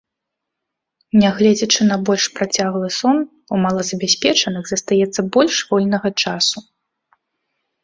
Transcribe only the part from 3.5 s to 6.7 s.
у малазабяспечаных застаецца больш вольнага часу.